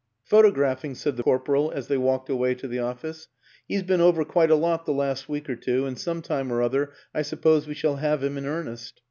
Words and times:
"Photographing," 0.33 0.95
said 0.95 1.15
the 1.15 1.21
corporal, 1.21 1.69
as 1.71 1.87
they 1.87 1.95
walked 1.99 2.27
away 2.27 2.55
to 2.55 2.67
the 2.67 2.79
office." 2.79 3.27
He's 3.67 3.83
been 3.83 4.01
over 4.01 4.25
quite 4.25 4.49
a 4.49 4.55
lot 4.55 4.87
the 4.87 4.93
last 4.93 5.29
week 5.29 5.47
or 5.47 5.55
two, 5.55 5.85
and 5.85 5.95
some 5.95 6.23
time 6.23 6.51
or 6.51 6.63
other 6.63 6.93
I 7.13 7.21
suppose 7.21 7.67
we 7.67 7.75
shall 7.75 7.97
have 7.97 8.23
him 8.23 8.35
in 8.35 8.47
earnest. 8.47 8.99